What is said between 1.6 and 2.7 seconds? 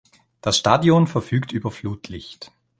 Flutlicht.